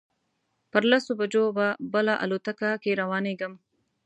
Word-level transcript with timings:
پر 0.71 0.83
لسو 0.91 1.11
بجو 1.19 1.43
به 1.57 1.67
بله 1.93 2.13
الوتکه 2.23 2.69
کې 2.83 2.91
روانېږم. 3.01 3.53